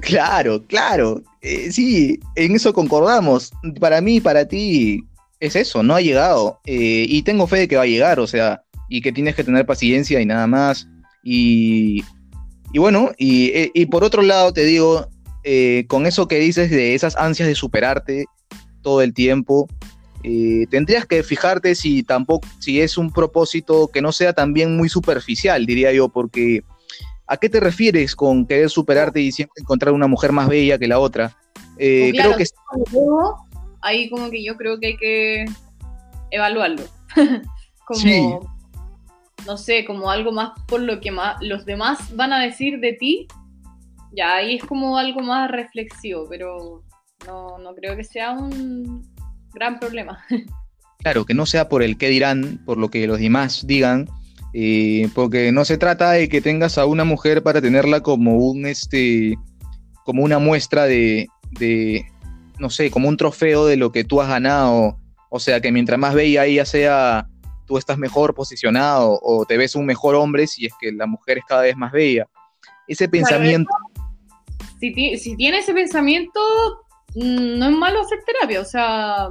[0.00, 1.22] Claro, claro.
[1.42, 3.52] Eh, sí, en eso concordamos.
[3.78, 5.04] Para mí, para ti,
[5.42, 6.60] es eso, no ha llegado.
[6.64, 9.42] Eh, y tengo fe de que va a llegar, o sea, y que tienes que
[9.42, 10.86] tener paciencia y nada más.
[11.24, 12.04] Y,
[12.72, 15.08] bueno, eh, y, por otro lado te digo,
[15.42, 18.26] eh, con eso que dices de esas ansias de superarte
[18.82, 19.68] todo el tiempo,
[20.70, 25.66] tendrías que fijarte si tampoco, si es un propósito que no sea también muy superficial,
[25.66, 26.62] diría yo, porque
[27.26, 30.86] ¿a qué te refieres con querer superarte y siempre encontrar una mujer más bella que
[30.86, 31.36] la otra?
[31.76, 32.44] Pues creo que
[33.82, 35.44] ahí como que yo creo que hay que
[36.30, 36.82] evaluarlo.
[37.86, 38.56] como,
[39.46, 42.94] no sé, como algo más por lo que más, los demás van a decir de
[42.94, 43.26] ti.
[44.14, 46.82] Ya, ahí es como algo más reflexivo, pero
[47.26, 49.06] no, no creo que sea un
[49.52, 50.24] gran problema.
[50.98, 54.08] Claro, que no sea por el qué dirán, por lo que los demás digan,
[54.54, 58.66] eh, porque no se trata de que tengas a una mujer para tenerla como un
[58.66, 59.36] este
[60.04, 61.26] como una muestra de,
[62.62, 64.96] no sé, como un trofeo de lo que tú has ganado.
[65.28, 67.26] O sea, que mientras más bella ella sea,
[67.66, 71.38] tú estás mejor posicionado o te ves un mejor hombre si es que la mujer
[71.38, 72.28] es cada vez más bella.
[72.86, 73.68] Ese pensamiento...
[74.78, 74.92] si,
[75.36, 76.40] tiene ese pensamiento,
[77.16, 78.60] mm, no es malo hacer terapia.
[78.60, 79.30] O sea,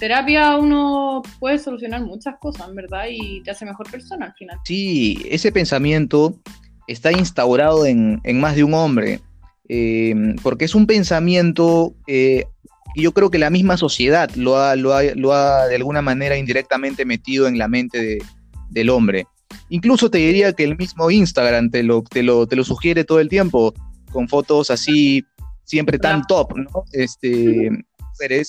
[0.00, 4.58] terapia uno puede solucionar muchas cosas, en verdad, y te hace mejor persona al final.
[4.64, 6.34] Sí, ese pensamiento
[6.88, 9.20] está instaurado en, más de un hombre,
[9.68, 12.46] eh, porque es un pensamiento eh,
[12.94, 17.04] y yo creo que la misma sociedad lo ha, lo ha, de alguna manera indirectamente
[17.04, 18.18] metido en la mente
[18.70, 19.26] del hombre.
[19.68, 23.20] Incluso te diría que el mismo Instagram te lo, te lo, te lo sugiere todo
[23.20, 23.74] el tiempo,
[24.12, 25.24] con fotos así,
[25.64, 26.84] siempre tan top, ¿no?
[26.92, 27.70] Este,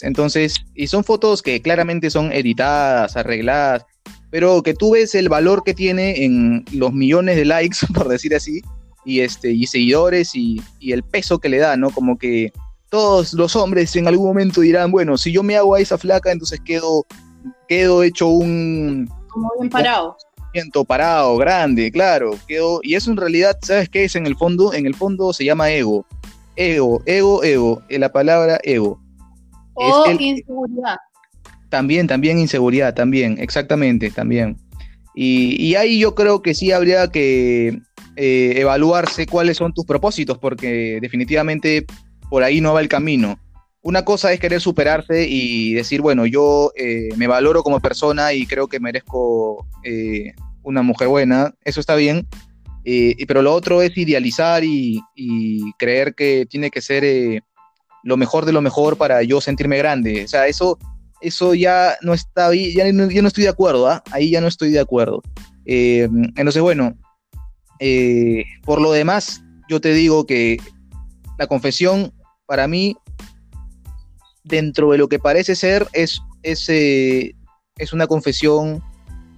[0.02, 3.86] entonces, y son fotos que claramente son editadas, arregladas,
[4.30, 8.36] pero que tú ves el valor que tiene en los millones de likes, por decir
[8.36, 8.62] así,
[9.06, 11.90] y, este, y seguidores y, y el peso que le da, ¿no?
[11.90, 12.52] Como que
[12.90, 16.32] todos los hombres en algún momento dirán, bueno, si yo me hago a esa flaca,
[16.32, 17.06] entonces quedo,
[17.68, 19.10] quedo hecho un...
[19.30, 20.18] Como bien parado.
[20.88, 22.32] Parado, grande, claro.
[22.48, 24.74] Quedo, y eso en realidad, ¿sabes qué es en el fondo?
[24.74, 26.06] En el fondo se llama ego.
[26.56, 27.82] Ego, ego, ego.
[27.90, 29.00] La palabra ego.
[29.74, 30.96] O inseguridad.
[31.70, 34.58] También, también inseguridad, también, exactamente, también.
[35.14, 37.80] Y, ahí yo creo que sí habría que
[38.16, 41.86] eh, evaluarse cuáles son tus propósitos, porque definitivamente
[42.36, 43.40] por ahí no va el camino.
[43.82, 48.46] Una cosa es querer superarse y decir, bueno, yo eh, me valoro como persona y
[48.46, 52.28] creo que merezco eh, una mujer buena, eso está bien,
[52.84, 55.02] eh, pero lo otro es idealizar y,
[55.80, 57.42] creer que tiene que ser
[58.04, 60.26] lo mejor de lo mejor para yo sentirme grande.
[60.26, 60.78] O sea, eso,
[61.22, 64.04] eso ya no está bien, ya no, estoy de acuerdo, ¿ah?
[64.12, 65.22] ahí ya no estoy de acuerdo.
[65.66, 66.98] entonces, bueno,
[67.80, 70.58] Eh, por lo demás, yo te digo que
[71.38, 72.14] la confesión,
[72.46, 72.96] para mí,
[74.44, 77.36] dentro de lo que parece ser, es, es, eh,
[77.78, 78.84] es una confesión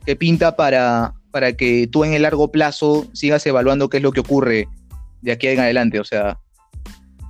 [0.06, 4.12] que pinta para, para que tú en el largo plazo sigas evaluando qué es lo
[4.12, 4.68] que ocurre
[5.22, 6.00] de aquí en adelante.
[6.00, 6.40] O sea,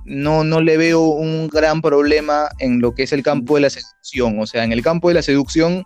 [0.04, 3.70] no, no le veo un gran problema en lo que es el campo de la
[3.70, 4.40] seducción.
[4.40, 5.84] O sea, en el campo de la seducción,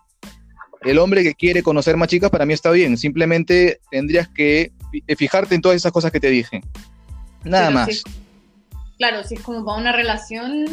[0.83, 2.97] el hombre que quiere conocer más chicas para mí está bien.
[2.97, 4.73] Simplemente tendrías que
[5.17, 6.61] fijarte en todas esas cosas que te dije.
[7.45, 8.03] Nada más.
[9.03, 10.65] Claro, si es como para una relación,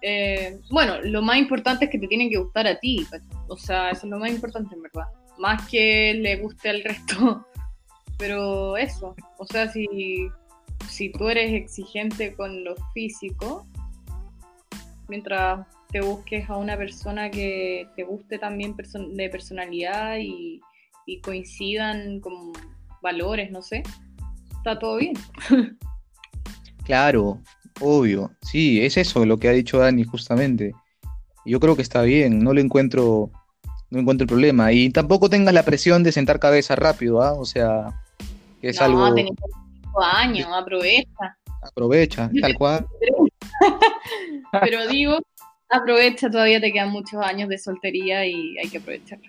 [0.00, 3.04] eh, bueno, lo más importante es que te tienen que gustar a ti.
[3.48, 5.08] O sea, eso es lo más importante en verdad.
[5.38, 7.44] Más que le guste al resto.
[8.16, 10.28] Pero eso, o sea, si
[10.88, 13.66] si tú eres exigente con lo físico,
[15.08, 20.60] mientras te busques a una persona que te guste también de personalidad y,
[21.24, 22.52] coincidan con
[23.02, 23.82] valores, no sé,
[24.58, 25.14] está todo bien.
[26.84, 27.40] Claro,
[27.80, 28.30] obvio.
[28.42, 30.74] Sí, es eso lo que ha dicho Dani justamente.
[31.44, 33.30] Yo creo que está bien, no le encuentro,
[33.90, 34.72] no encuentro el problema.
[34.72, 37.32] Y tampoco tengas la presión de sentar cabeza rápido, ¿ah?
[37.32, 38.00] O sea,
[38.60, 39.04] que es algo
[40.00, 41.36] años, aprovecha.
[41.62, 42.86] Aprovecha, tal cual.
[44.60, 45.18] Pero digo,
[45.68, 49.26] aprovecha, todavía te quedan muchos años de soltería y hay que aprovecharlo.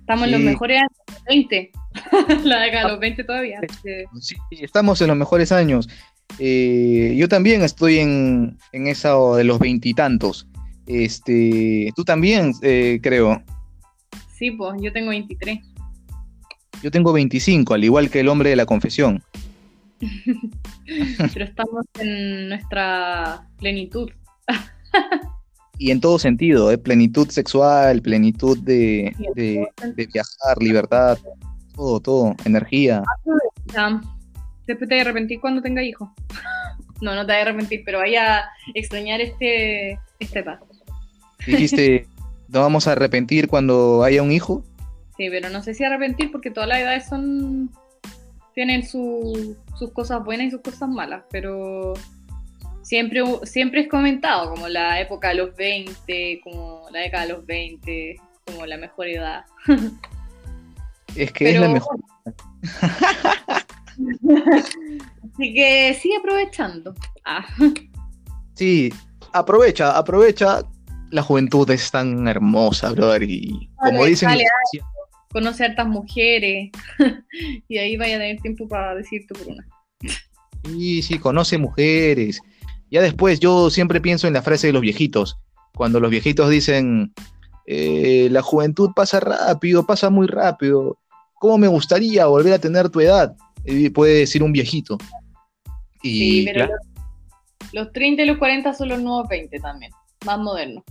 [0.00, 1.72] Estamos en los mejores años, 20.
[2.44, 3.60] La década de los 20 todavía.
[4.20, 5.88] Sí, estamos en los mejores años.
[6.38, 10.46] Eh, yo también estoy en, en esa de los veintitantos.
[10.86, 13.42] Este, tú también, eh, creo.
[14.38, 15.58] Sí, pues yo tengo 23.
[16.82, 19.22] Yo tengo 25, al igual que el hombre de la confesión.
[21.32, 24.10] Pero estamos en nuestra plenitud.
[25.78, 26.78] y en todo sentido, ¿eh?
[26.78, 29.14] plenitud sexual, plenitud de,
[29.96, 31.18] viajar, libertad,
[31.74, 33.02] todo, todo, energía.
[34.66, 36.12] Después te a arrepentir cuando tenga hijo.
[37.02, 40.66] No, no te voy a arrepentir, pero vaya a extrañar este, este paso.
[41.46, 42.06] Dijiste,
[42.48, 44.64] ¿no vamos a arrepentir cuando haya un hijo?
[45.18, 47.70] Sí, pero no sé si arrepentir porque todas las edades son
[48.56, 49.58] tienen sus
[49.92, 51.92] cosas buenas y sus cosas malas, pero
[52.80, 57.44] siempre, siempre es comentado como la época de los 20, como la década de los
[57.44, 59.44] 20, como la mejor edad.
[61.14, 61.98] Es que es la mejor.
[65.34, 66.94] Así que sigue aprovechando.
[67.24, 67.46] Ah.
[68.54, 68.92] Sí,
[69.32, 70.62] aprovecha, aprovecha.
[71.10, 73.22] La juventud es tan hermosa, brother.
[73.22, 74.30] Y como dicen,
[75.30, 76.70] conoce a hartas mujeres
[77.68, 79.66] y ahí vaya a tener tiempo para decirte por una.
[80.64, 82.40] Sí, sí, conoce mujeres.
[82.90, 85.38] Ya después yo siempre pienso en la frase de los viejitos,
[85.74, 87.12] cuando los viejitos dicen,
[87.66, 90.98] eh, la juventud pasa rápido, pasa muy rápido,
[91.34, 93.36] ¿cómo me gustaría volver a tener tu edad?
[93.94, 94.98] Puede decir un viejito.
[96.02, 96.76] Y, sí, pero los,
[97.72, 99.92] los 30 y los 40 son los nuevos 20 también,
[100.24, 100.84] más modernos.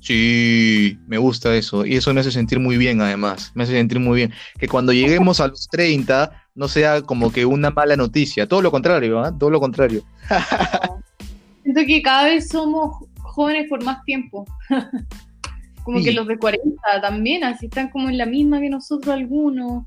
[0.00, 1.84] Sí, me gusta eso.
[1.84, 3.52] Y eso me hace sentir muy bien, además.
[3.54, 4.32] Me hace sentir muy bien.
[4.58, 8.48] Que cuando lleguemos a los 30 no sea como que una mala noticia.
[8.48, 9.30] Todo lo contrario, ¿eh?
[9.38, 10.02] Todo lo contrario.
[11.62, 14.46] Siento que cada vez somos jóvenes por más tiempo.
[15.84, 19.84] como que los de 40 también, así están como en la misma que nosotros algunos.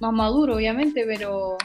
[0.00, 1.56] Más maduro, obviamente, pero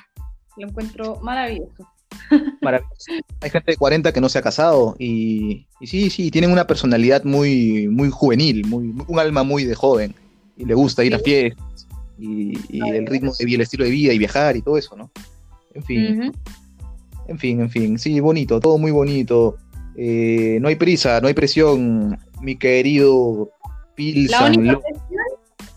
[0.58, 1.88] lo encuentro maravilloso.
[3.42, 7.24] Hay gente de 40 que no se ha casado y, sí, sí, tienen una personalidad
[7.24, 10.14] muy, muy juvenil, muy, un alma muy de joven
[10.56, 14.14] y le gusta ir a fiestas y, el ritmo de vida, el estilo de vida
[14.14, 15.12] y viajar y todo eso, ¿no?
[15.74, 16.34] En fin,
[17.28, 19.58] en fin, en fin, sí, bonito, todo muy bonito.
[19.96, 23.52] Eh, no hay prisa, no hay presión, mi querido
[23.96, 24.66] Pilsan.
[24.66, 24.82] La presión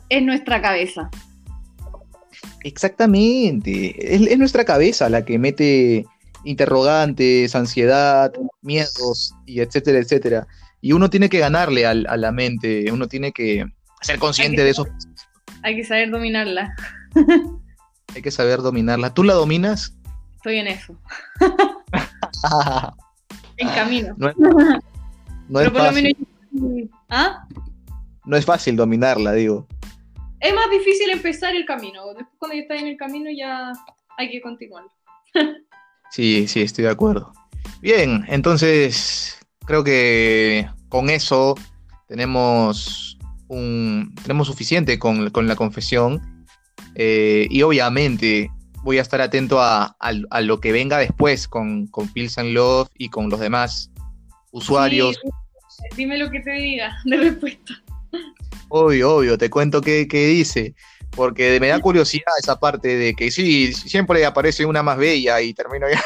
[0.09, 1.11] es nuestra cabeza.
[2.62, 6.05] Exactamente, es, nuestra cabeza la que mete
[6.44, 10.46] interrogantes, ansiedad, miedos, y etcétera, etcétera.
[10.81, 13.67] Y uno tiene que ganarle a la mente, uno tiene que
[14.00, 14.87] ser consciente de eso.
[15.63, 16.75] Hay que saber dominarla.
[18.15, 19.13] hay que saber dominarla.
[19.13, 19.94] ¿Tú la dominas?
[20.37, 20.96] Estoy en eso.
[23.58, 24.15] en camino.
[25.48, 26.17] No es, fácil.
[27.11, 27.46] ¿Ah?
[28.25, 29.67] No es fácil dominarla, digo.
[30.41, 32.07] Es más difícil empezar el camino.
[32.15, 33.73] Después cuando ya estás en el camino ya
[34.17, 34.85] hay que continuar.
[36.11, 37.33] Sí, sí, estoy de acuerdo.
[37.81, 41.55] Bien, entonces creo que con eso
[42.09, 43.17] tenemos
[43.47, 46.45] un tenemos suficiente con, la confesión.
[46.97, 48.51] Eh, y obviamente
[48.83, 49.95] voy a estar atento a,
[50.43, 53.93] lo que venga después con, con Pills and Love y con los demás
[54.51, 55.17] usuarios.
[55.97, 57.75] dime lo que te diga de respuesta.
[58.69, 60.75] Obvio, obvio, te cuento qué, qué dice.
[61.11, 65.53] porque me da curiosidad esa parte de que sí, siempre aparece una más bella y
[65.55, 66.03] termino ya.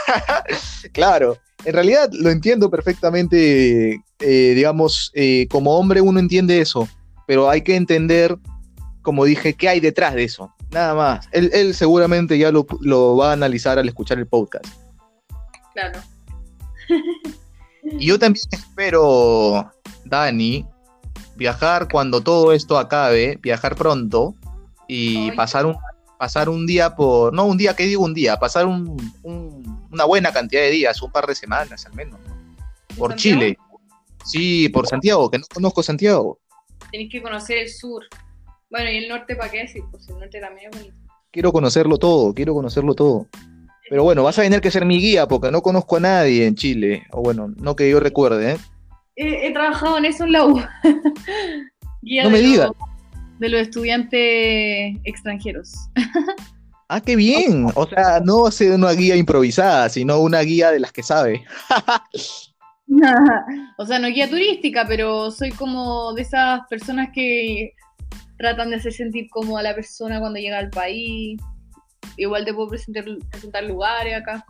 [0.93, 6.89] claro, en realidad lo entiendo perfectamente, eh, digamos, eh, como hombre uno entiende eso,
[7.27, 8.37] pero hay que entender,
[9.03, 11.29] como dije, qué hay detrás de eso, nada más.
[11.33, 14.67] Él, seguramente ya lo, lo va a analizar al escuchar el podcast.
[15.73, 16.01] Claro.
[17.99, 19.71] y yo también espero,
[20.05, 20.67] Dani,
[21.37, 24.35] viajar cuando todo esto acabe, viajar pronto
[24.89, 25.77] y pasar un,
[26.19, 28.39] pasar un día por, no un día, ¿qué digo un día?
[28.39, 32.21] Pasar una buena cantidad de días, un par de semanas al menos,
[32.97, 33.59] por Chile.
[34.25, 36.39] Sí, por Santiago, que no conozco Santiago.
[36.91, 38.05] Tenéis que conocer el sur.
[38.71, 39.83] Bueno, y el norte, ¿para qué decir?
[39.91, 40.97] Pues el norte también es bonito.
[41.31, 43.27] Quiero conocerlo todo, quiero conocerlo todo.
[43.91, 46.55] Pero bueno, vas a tener que ser mi guía porque no conozco a nadie en
[46.55, 47.07] Chile.
[47.11, 48.59] O bueno, no que yo recuerde, ¿eh?
[49.17, 50.61] He, trabajado en eso en la U.
[52.03, 52.71] no me digas
[53.39, 55.73] de los estudiantes extranjeros.
[56.87, 57.67] Ah, qué bien.
[57.77, 61.43] O sea, no ser una guía improvisada, sino una guía de las que sabe.
[63.79, 67.73] o sea, no guía turística, pero soy como de esas personas que
[68.37, 71.41] tratan de hacer sentir cómoda a la persona cuando llega al país.
[72.19, 74.45] Igual te puedo presentar, presentar lugares acá.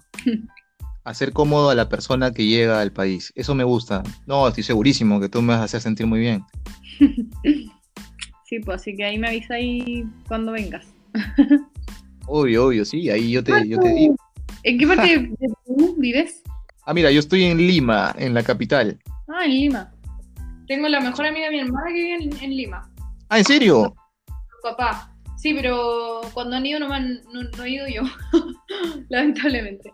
[1.04, 3.32] Hacer cómodo a la persona que llega al país.
[3.36, 4.02] Eso me gusta.
[4.26, 6.44] No, estoy segurísimo que tú me vas a hacer sentir muy bien.
[8.46, 10.86] Sí, pues así que ahí me avisa ahí cuando vengas.
[12.26, 14.16] Obvio, obvio, sí, ahí yo te, yo te digo.
[14.62, 16.42] ¿En qué parte de Perú vives?
[16.86, 18.98] Ah, mira, yo estoy en Lima, en la capital.
[19.28, 19.92] Ah, en Lima.
[20.66, 22.90] Tengo la mejor amiga de mi hermana que vive en, Lima.
[23.28, 23.94] Ah, ¿en serio?
[24.62, 25.10] Papá.
[25.36, 28.02] Sí, pero cuando han ido no, han, no, he ido yo,
[29.10, 29.92] lamentablemente.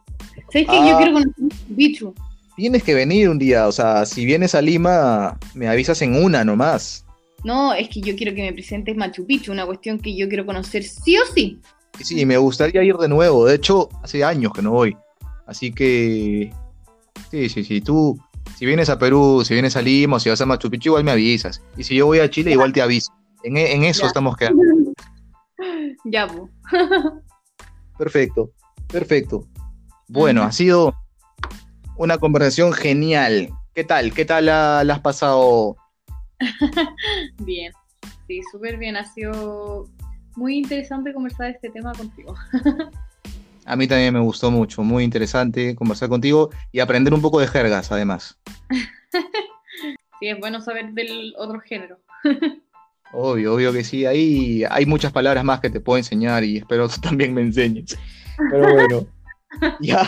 [0.52, 0.96] ¿Sabes que yo ah.
[0.96, 1.34] quiero conocer
[1.68, 2.14] Bichu?
[2.56, 6.44] Tienes que venir un día, o sea, si vienes a Lima, me avisas en una
[6.44, 7.04] nomás.
[7.42, 10.44] No, es que yo quiero que me presentes Machu Picchu, una cuestión que yo quiero
[10.44, 11.58] conocer sí o sí.
[12.02, 13.46] Sí, me gustaría ir de nuevo.
[13.46, 14.96] De hecho, hace años que no voy.
[15.46, 16.52] Así que.
[17.30, 17.80] Sí, sí, sí.
[17.80, 18.18] Tú,
[18.56, 21.04] si vienes a Perú, si vienes a Lima, o si vas a Machu Picchu, igual
[21.04, 21.62] me avisas.
[21.76, 23.12] Y si yo voy a Chile, igual te aviso.
[23.42, 24.62] En, eso estamos quedando.
[26.04, 26.48] Ya, bu.
[27.98, 28.50] Perfecto,
[28.90, 29.46] perfecto.
[30.12, 30.94] Bueno, ha sido
[31.96, 33.50] una conversación genial.
[33.74, 34.12] ¿Qué tal?
[34.12, 35.76] ¿Qué tal la has pasado
[37.38, 37.72] bien,
[38.26, 38.96] sí, súper bien.
[38.96, 39.88] Ha sido
[40.36, 42.34] muy interesante conversar este tema contigo.
[43.66, 47.46] A mí también me gustó mucho, muy interesante conversar contigo y aprender un poco de
[47.46, 48.36] jergas, además.
[50.18, 51.98] sí, es bueno saber del otro género.
[53.12, 54.06] Obvio, obvio que sí.
[54.06, 57.96] Ahí hay muchas palabras más que te puedo enseñar y espero tú también me enseñes.
[58.50, 59.06] Pero bueno,
[59.80, 60.06] ya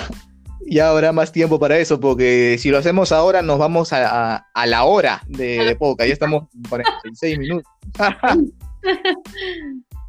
[0.66, 4.84] ya habrá más tiempo para eso, porque si lo hacemos ahora nos vamos a, la
[4.84, 7.72] hora de, de, poca, ya estamos en 46 minutos.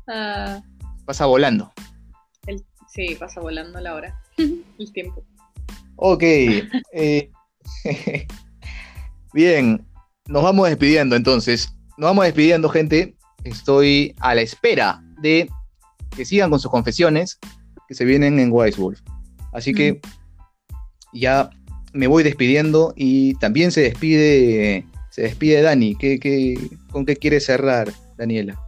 [0.06, 0.62] Ah.
[1.06, 1.72] pasa volando.
[2.90, 5.24] sí, pasa volando la hora, el tiempo.
[5.96, 6.24] Ok.
[6.24, 7.32] Eh,
[9.34, 9.88] bien,
[10.28, 11.74] nos vamos despidiendo entonces.
[11.98, 13.16] Nos vamos despidiendo, gente.
[13.46, 15.48] Estoy a la espera de
[16.14, 17.40] que sigan con sus confesiones
[17.88, 19.00] que se vienen en Wise Wolf.
[19.54, 20.00] Así que
[21.14, 21.50] ya
[21.94, 25.96] me voy despidiendo y también se despide, se despide Dani.
[25.96, 26.58] ¿Qué,
[26.92, 28.60] con qué quiere cerrar, Daniela?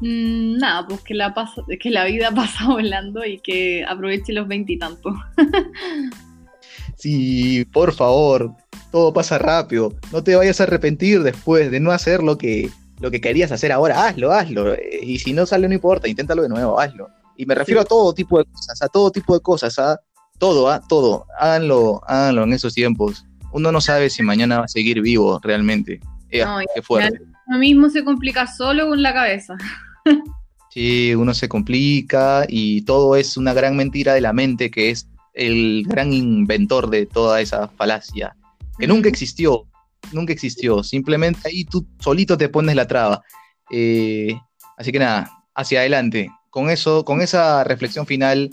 [0.00, 1.34] Mm, nada, pues que la,
[1.80, 5.14] que la vida pasa volando y que aproveche los veintitantos.
[6.96, 8.52] sí, por favor,
[8.92, 9.94] todo pasa rápido.
[10.12, 12.68] No te vayas a arrepentir después de no hacer lo que,
[13.00, 14.06] lo que querías hacer ahora.
[14.06, 14.74] Hazlo, hazlo.
[15.02, 17.08] Y si no sale, no importa, inténtalo de nuevo, hazlo.
[17.36, 20.00] Y me refiero a todo tipo de cosas, a todo tipo de cosas, a
[20.38, 20.80] todo, ¿ah?
[20.88, 21.26] todo.
[21.38, 23.24] Háganlo, háganlo en esos tiempos.
[23.52, 26.00] Uno no sabe si mañana va a seguir vivo realmente.
[26.30, 27.20] qué fuerte.
[27.48, 29.56] Lo mismo se complica solo con la cabeza.
[30.70, 35.08] sí, uno se complica y todo es una gran mentira de la mente que es
[35.36, 38.34] el gran inventor de toda esa falacia,
[38.78, 39.66] que nunca existió,
[40.12, 43.22] nunca existió, simplemente ahí tú solito te pones la traba.
[43.70, 44.34] Eh,
[44.76, 46.30] así que nada, hacia adelante.
[46.56, 48.48] Con eso, con esa reflexión final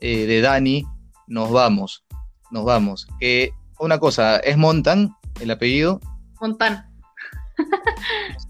[0.00, 0.84] eh, de Dani,
[1.28, 2.04] nos vamos,
[2.50, 3.06] nos vamos.
[3.20, 6.00] Que una cosa, ¿es Montan el apellido?
[6.40, 6.84] Montan.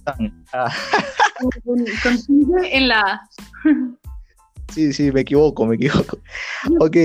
[0.07, 0.45] Montan.
[0.55, 0.73] Ah.
[2.71, 3.29] en la
[4.73, 6.17] Sí, sí, me equivoco, me equivoco.
[6.81, 6.97] Ok.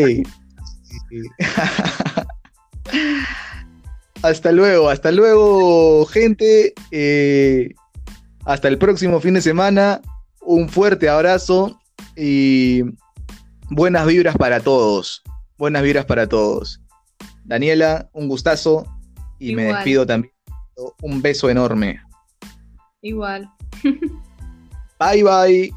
[4.21, 6.73] hasta luego, hasta luego, gente.
[6.91, 7.73] Eh,
[8.45, 9.99] hasta el próximo fin de semana.
[10.39, 11.77] Un fuerte abrazo
[12.19, 12.83] y
[13.69, 15.23] buenas vibras para todos.
[15.57, 16.81] Buenas vibras para todos.
[17.45, 18.85] Daniela, un gustazo
[19.39, 20.33] y me despido también.
[21.01, 22.01] Un beso enorme.
[23.01, 23.49] Igual.
[24.99, 25.71] bye bye.